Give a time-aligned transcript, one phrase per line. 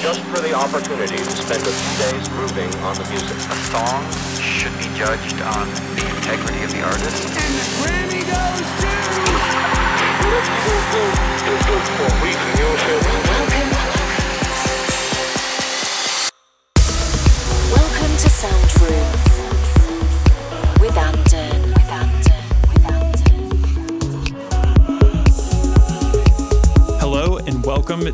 [0.00, 3.36] just for the opportunity to spend a few days grooving on the music.
[3.36, 4.02] A song
[4.42, 7.28] should be judged on the integrity of the artist.
[7.38, 8.98] And the Grammy goes to.
[12.20, 13.27] Welcome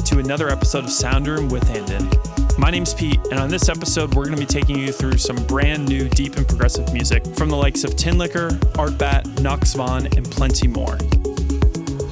[0.05, 2.11] to another episode of Sound Room with Anden.
[2.59, 5.37] My name's Pete, and on this episode, we're going to be taking you through some
[5.47, 10.31] brand new deep and progressive music from the likes of Tinlicker, Artbat, Nox Vahn, and
[10.31, 10.99] plenty more.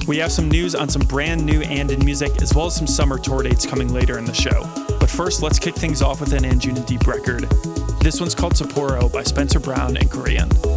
[0.07, 3.19] We have some news on some brand new Anden music, as well as some summer
[3.19, 4.63] tour dates coming later in the show.
[4.99, 7.43] But first, let's kick things off with an Anjuna Deep record.
[8.01, 10.72] This one's called Sapporo by Spencer Brown and Qrion.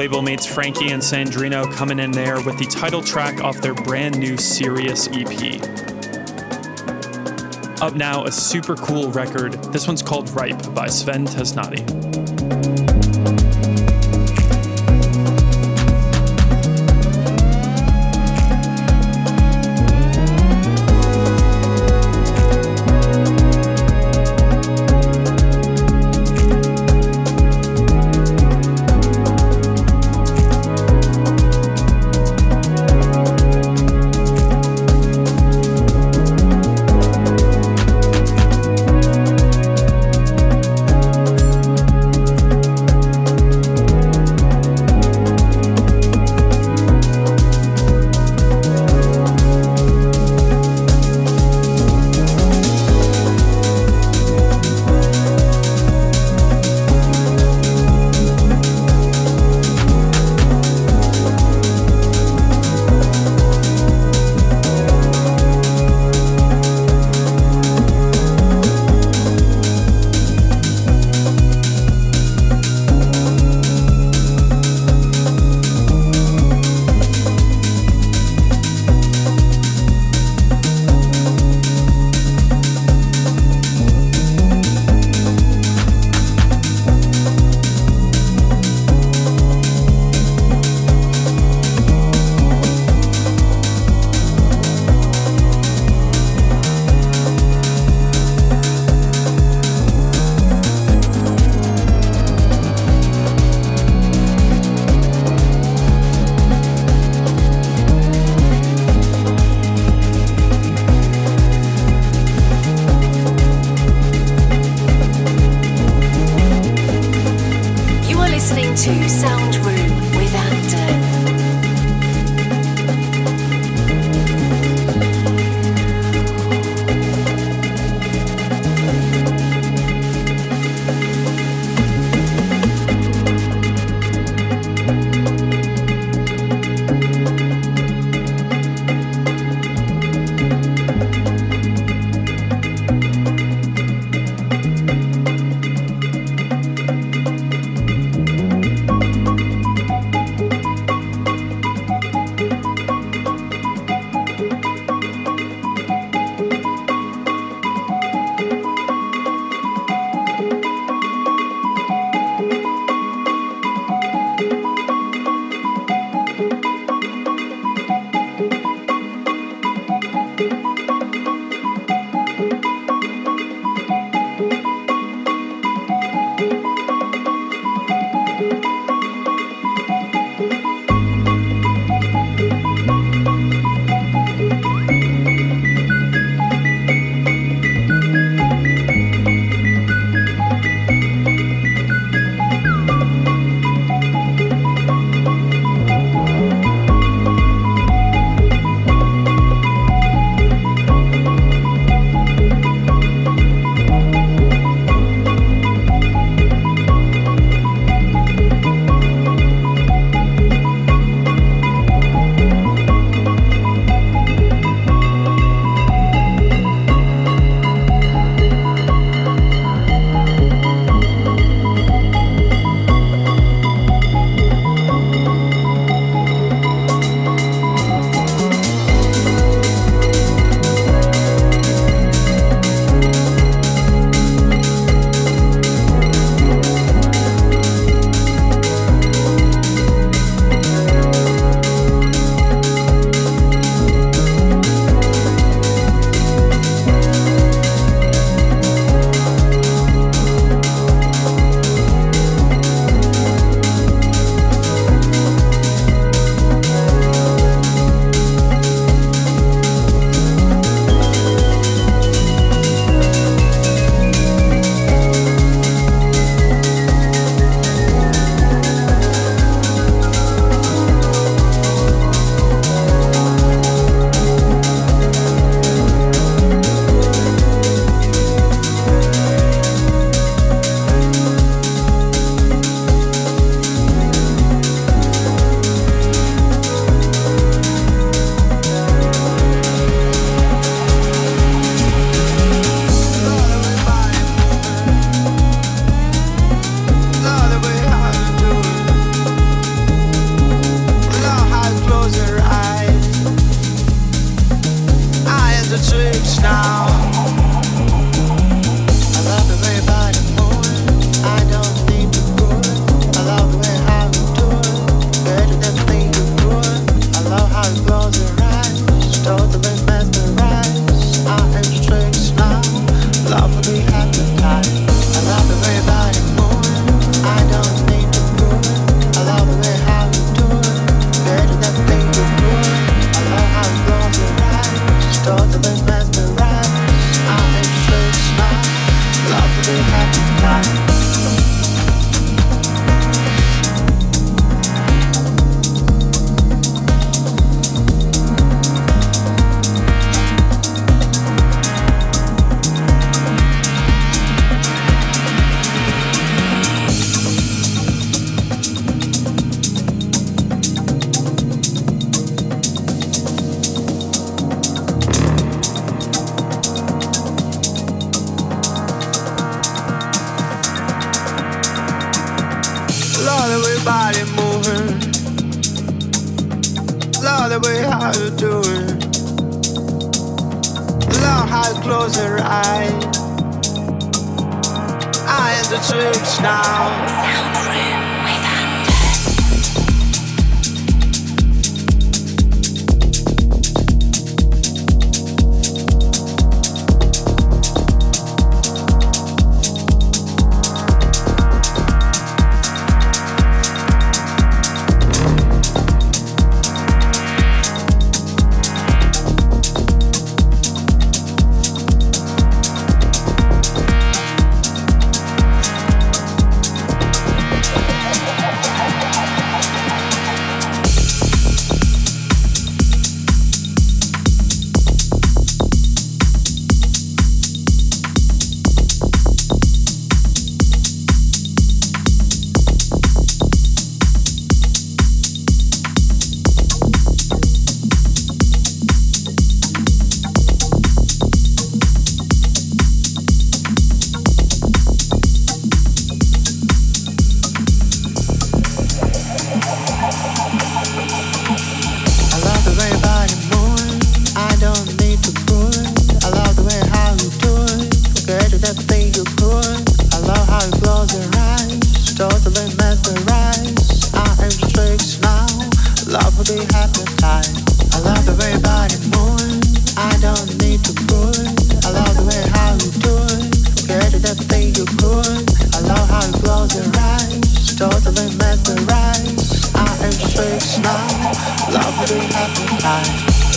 [0.00, 4.18] Label mates Frankey and Sandrino coming in there with the title track off their brand
[4.18, 5.60] new Sirius EP.
[7.82, 9.62] Up now, a super cool record.
[9.74, 12.29] This one's called Ripe by Sven Tasnadi.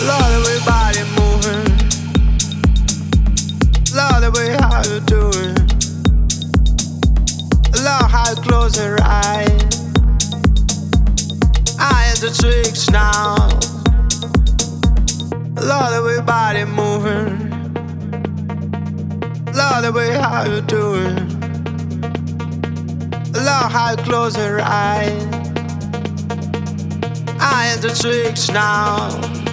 [0.01, 1.65] Love the way body moving.
[3.95, 5.55] Love the way how you doing.
[7.83, 9.50] Love how you close your eyes.
[11.79, 13.35] I am the tricks now.
[15.62, 17.50] Love the way body moving.
[19.53, 21.29] Love the way how you doing.
[23.33, 25.23] Love how you close your eyes.
[27.39, 29.52] I am the tricks now.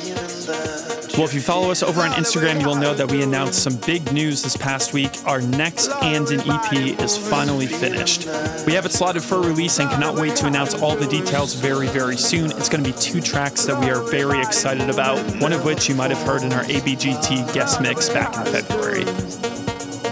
[1.21, 4.11] Well, if you follow us over on Instagram, you'll know that we announced some big
[4.11, 5.11] news this past week.
[5.27, 8.25] Our next and Anden EP is finally finished.
[8.65, 11.87] We have it slotted for release and cannot wait to announce all the details very,
[11.89, 12.45] very soon.
[12.45, 15.87] It's going to be two tracks that we are very excited about, one of which
[15.87, 19.03] you might have heard in our ABGT guest mix back in February.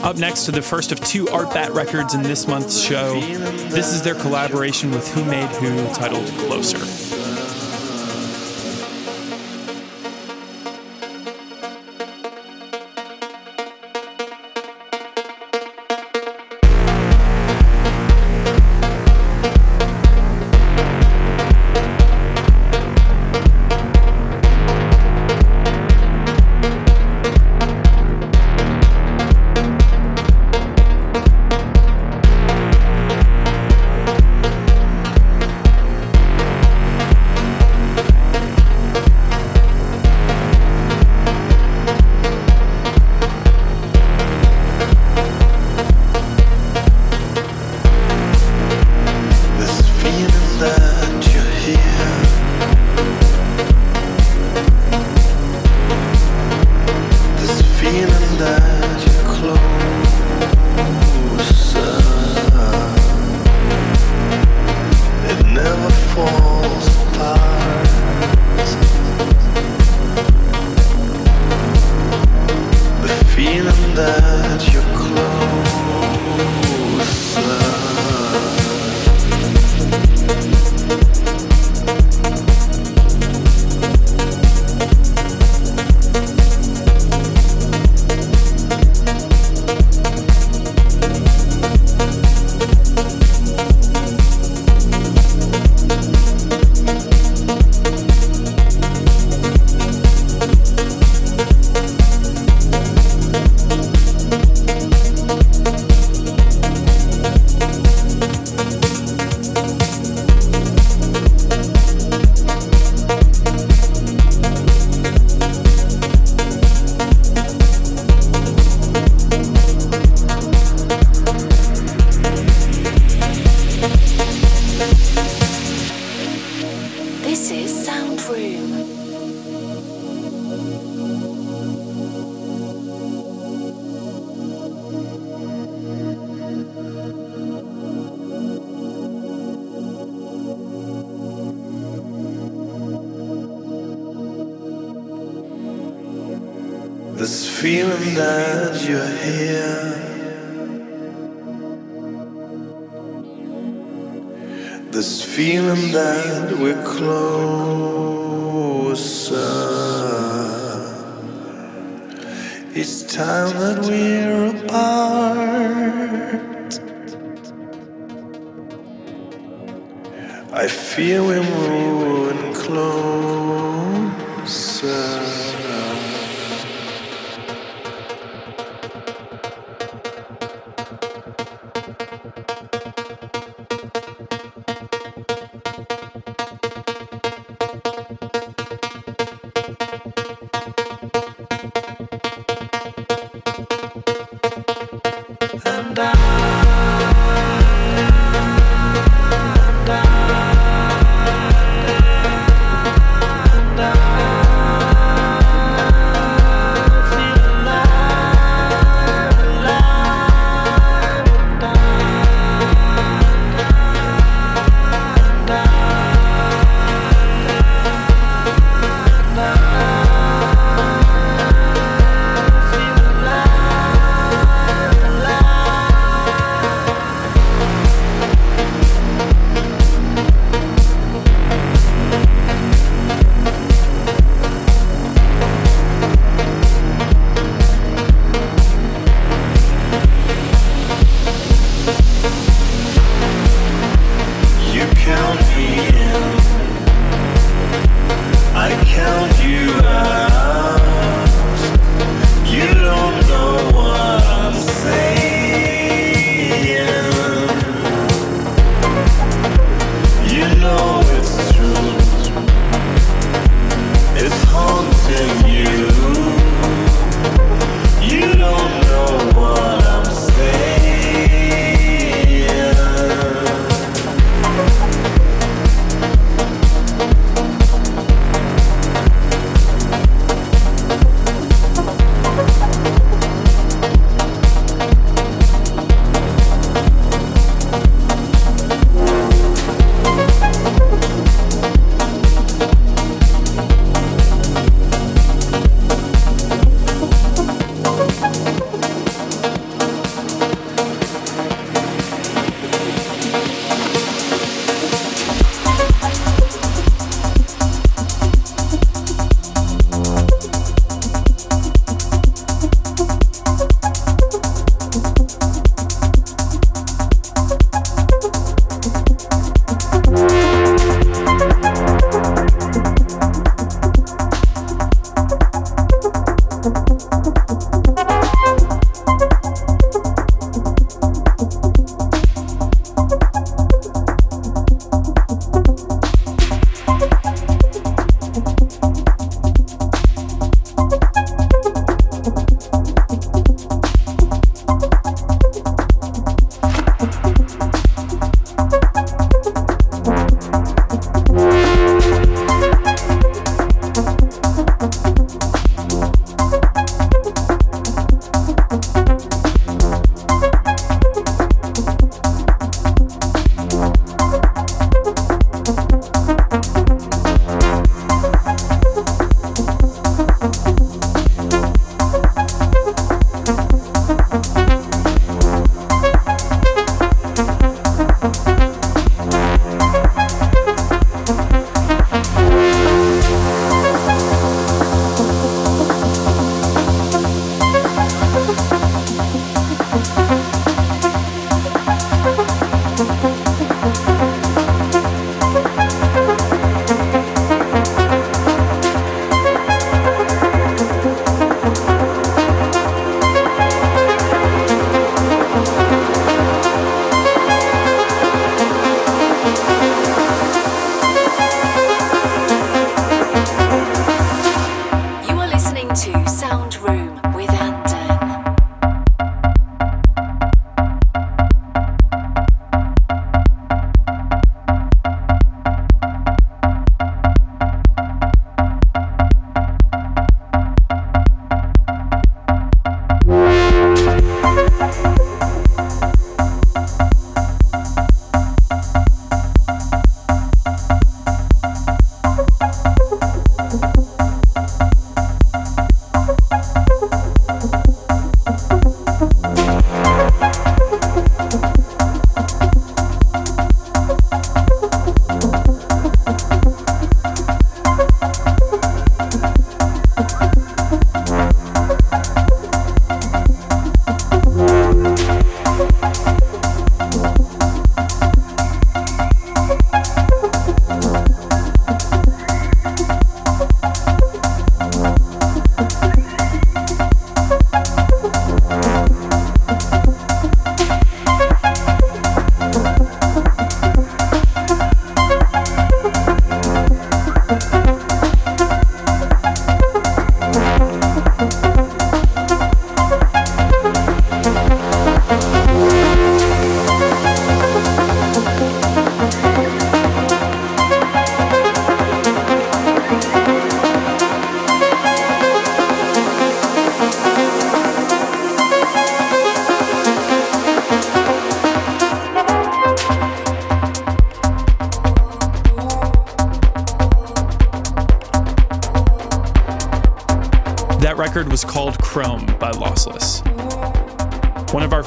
[0.03, 3.19] Up next to the first of two Artbat records in this month's show.
[3.69, 7.18] This is their collaboration with Who Made Who titled Closer.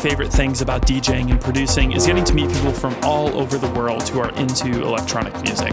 [0.03, 3.71] Favorite things about DJing and producing is getting to meet people from all over the
[3.71, 5.73] world who are into electronic music.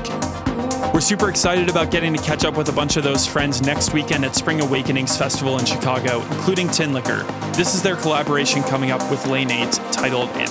[0.94, 3.92] We're super excited about getting to catch up with a bunch of those friends next
[3.92, 7.26] weekend at Spring Awakenings Festival in Chicago, including Tinlicker.
[7.56, 10.48] This is their collaboration coming up with Lane 8 titled Anthracite.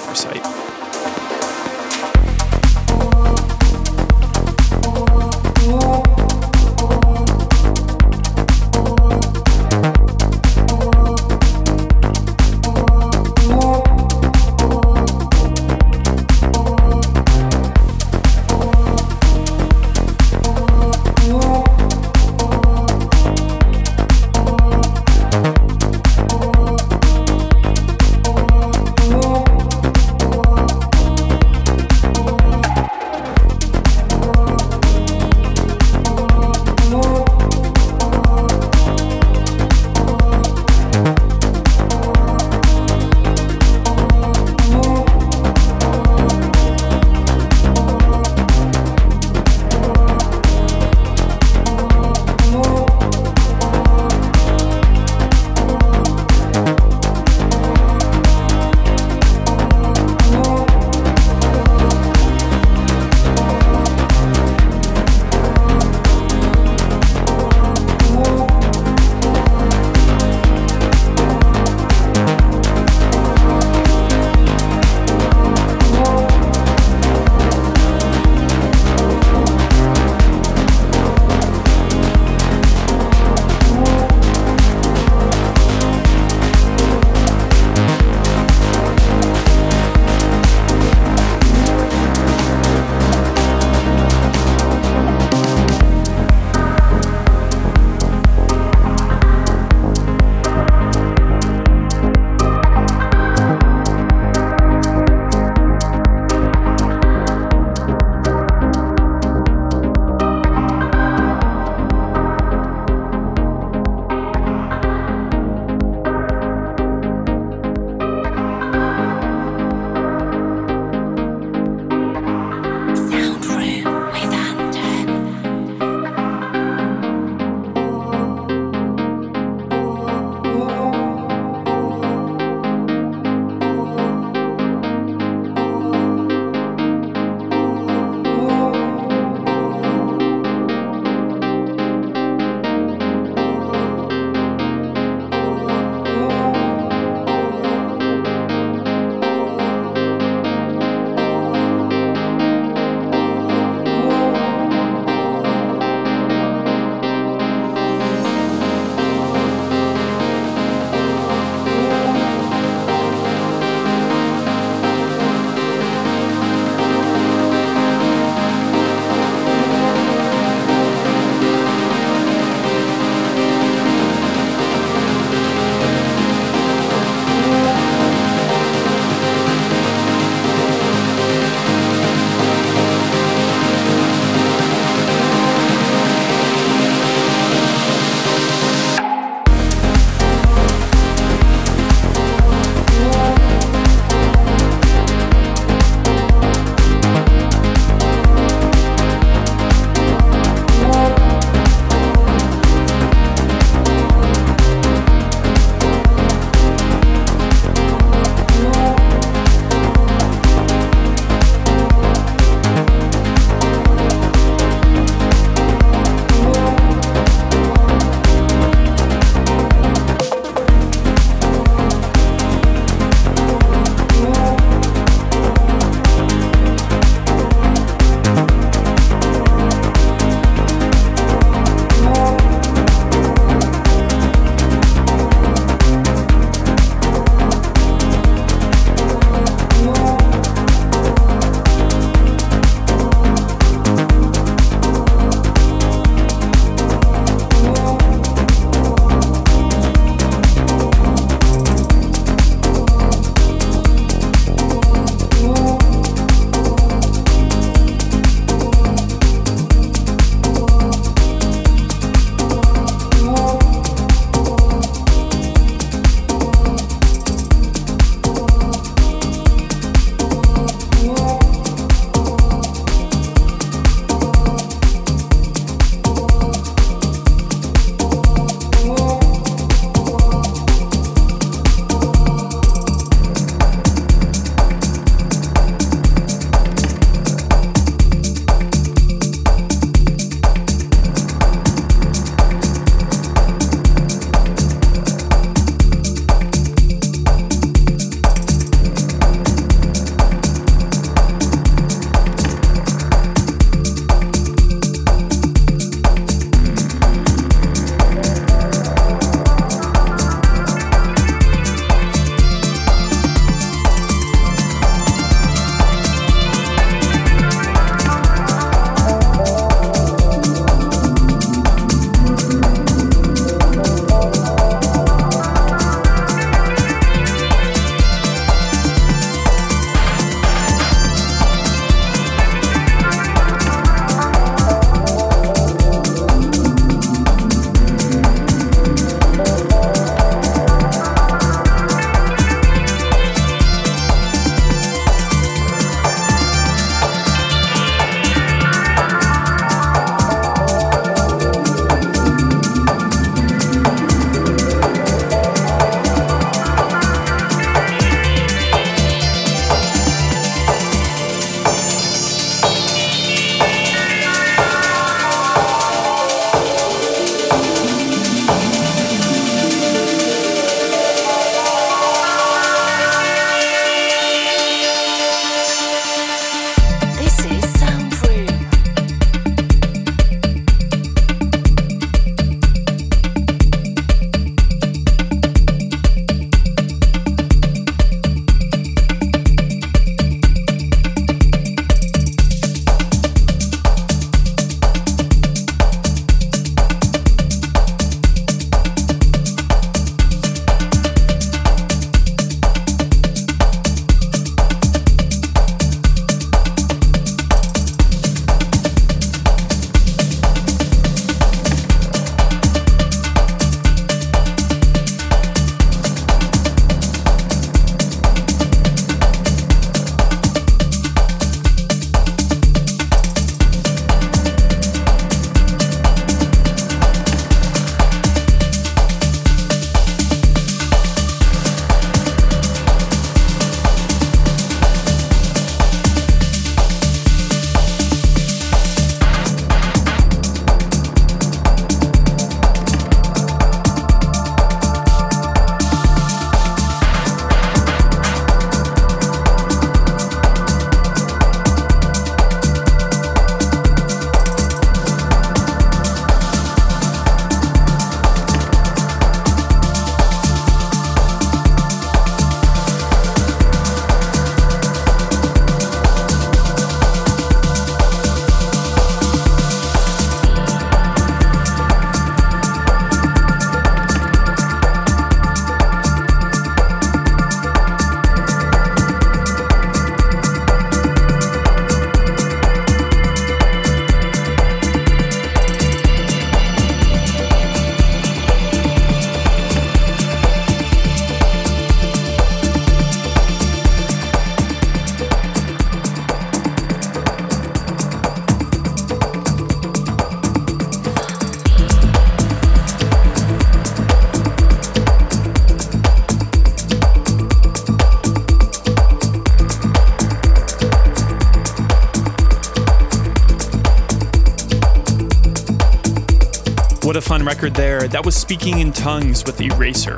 [517.19, 518.07] A fun record there.
[518.07, 520.17] That was Speaking in Tongues with Eraser.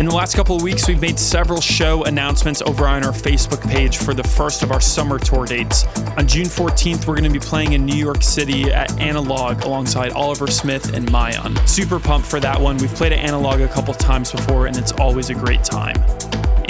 [0.00, 3.60] In the last couple of weeks, we've made several show announcements over on our Facebook
[3.70, 5.84] page for the first of our summer tour dates.
[6.16, 10.10] On June 14th, we're going to be playing in New York City at Analog alongside
[10.12, 11.54] Oliver Smith and Mayan.
[11.68, 12.76] Super pumped for that one.
[12.78, 15.96] We've played at Analog a couple times before, and it's always a great time.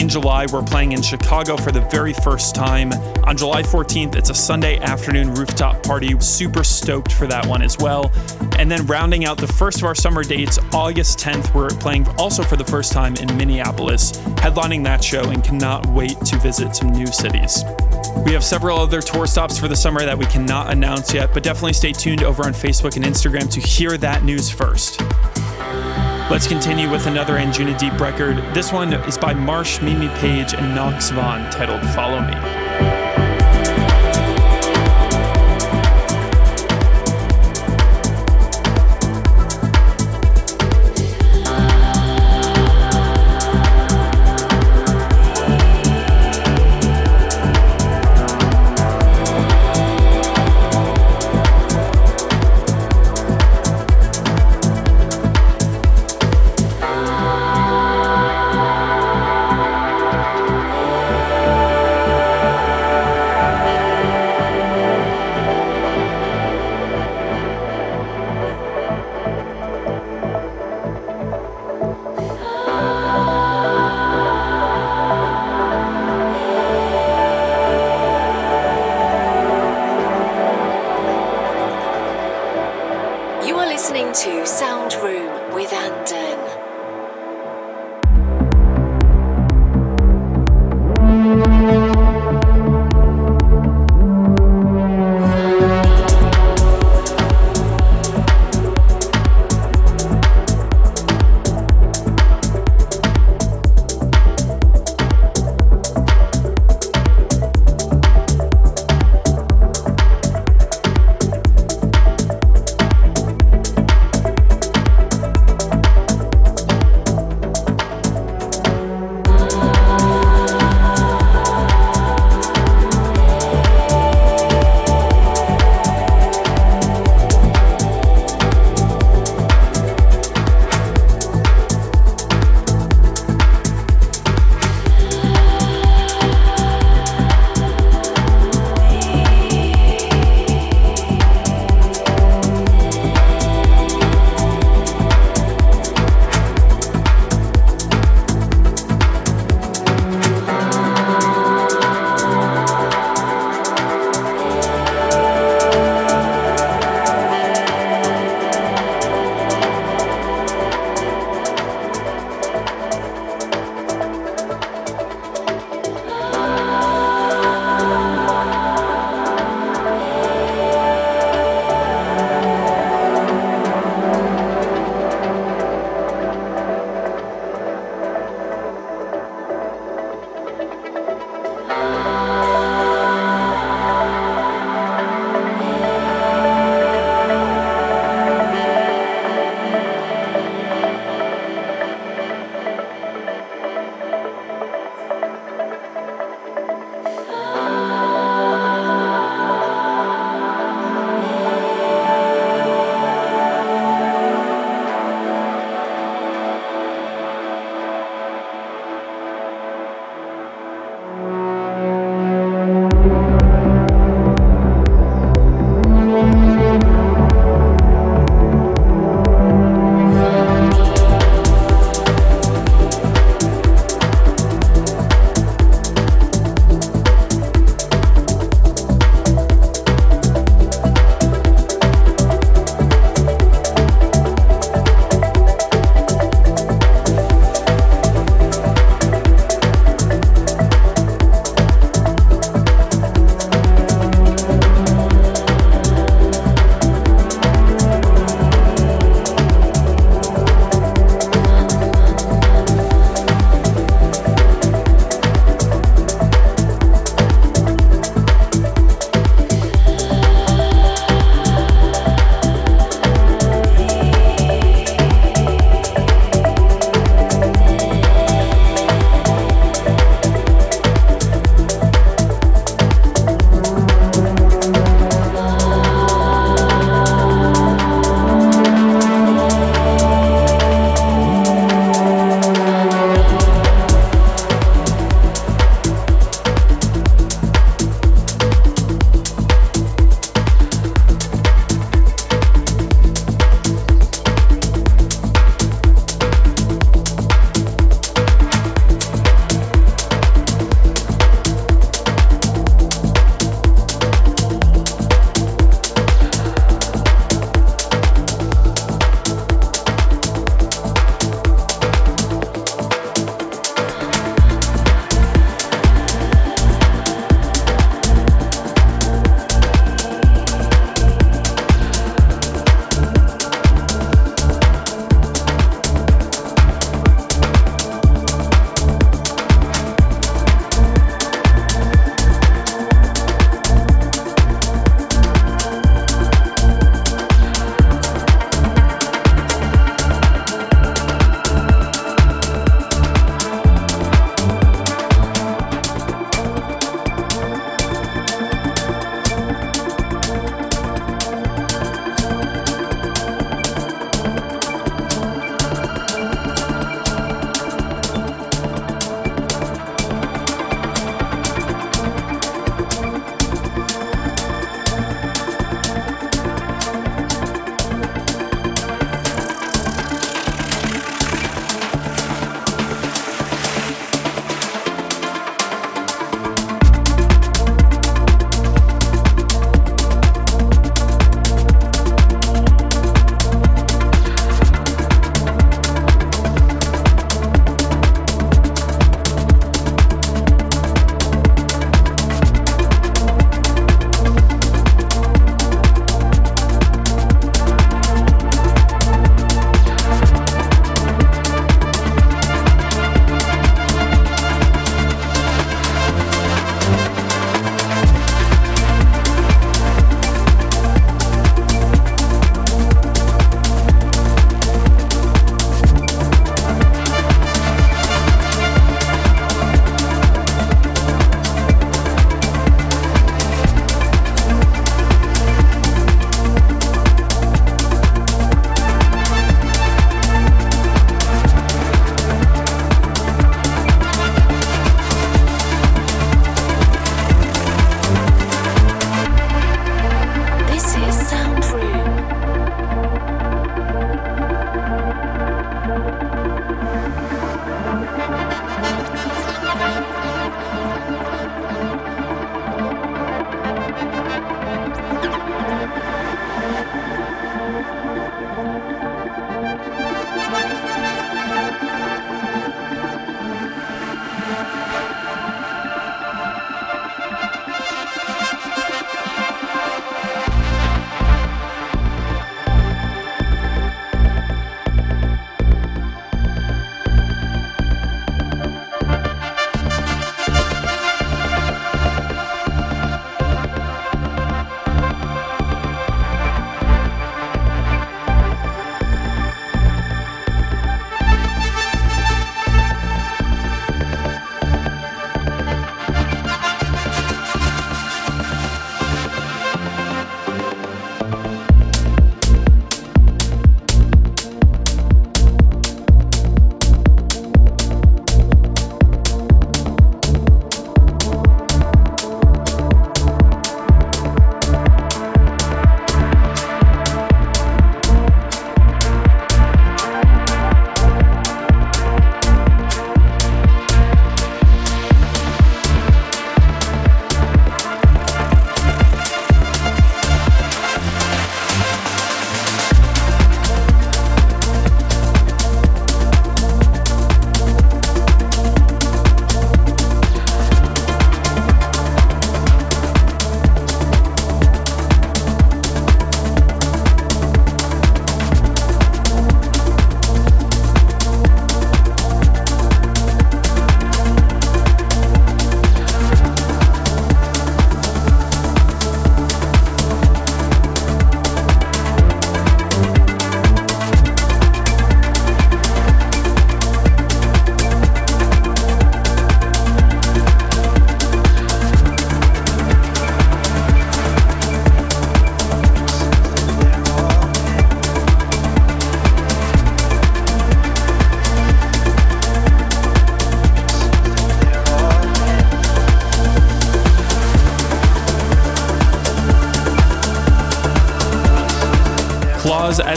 [0.09, 2.93] July, we're playing in Chicago for the very first time.
[3.25, 6.19] On July 14th, it's a Sunday afternoon rooftop party.
[6.21, 8.11] Super stoked for that one as well.
[8.59, 12.43] And then rounding out the first of our summer dates, August 10th, we're playing also
[12.43, 16.89] for the first time in Minneapolis, headlining that show and cannot wait to visit some
[16.89, 17.63] new cities.
[18.25, 21.43] We have several other tour stops for the summer that we cannot announce yet, but
[21.43, 25.01] definitely stay tuned over on Facebook and Instagram to hear that news first.
[26.31, 28.37] Let's continue with another Anjuna Deep record.
[28.53, 32.58] This one is by Marsh, Mimi Page, and Nox Vahn, titled Follow Me.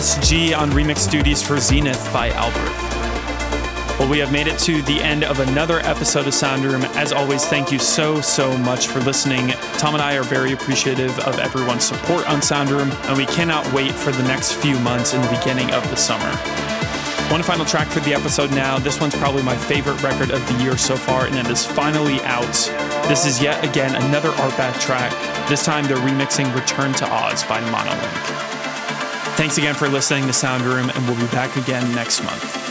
[0.02, 4.00] SG on remix duties for Zenith by Albert.
[4.00, 6.82] Well, we have made it to the end of another episode of Sound Room.
[6.96, 9.50] As always, thank you so, so much for listening.
[9.78, 13.72] Tom and I are very appreciative of everyone's support on Sound Room, and we cannot
[13.74, 16.32] wait for the next few months in the beginning of the summer.
[17.32, 18.80] One final track for the episode now.
[18.80, 22.20] This one's probably my favorite record of the year so far, and it is finally
[22.22, 22.56] out.
[23.08, 25.12] This is yet again another Artbat track.
[25.48, 28.61] This time they're remixing Return to Oz by Monolink.
[29.42, 32.71] Thanks again for listening to Sound Room, and we'll be back again next month.